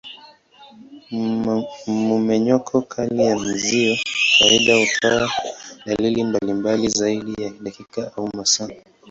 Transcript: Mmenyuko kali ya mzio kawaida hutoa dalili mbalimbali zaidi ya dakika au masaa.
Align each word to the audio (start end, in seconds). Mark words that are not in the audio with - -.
Mmenyuko 2.15 2.75
kali 2.91 3.21
ya 3.27 3.35
mzio 3.39 3.93
kawaida 4.39 4.73
hutoa 4.79 5.29
dalili 5.85 6.23
mbalimbali 6.23 6.87
zaidi 6.89 7.43
ya 7.43 7.49
dakika 7.61 8.11
au 8.17 8.29
masaa. 8.37 8.69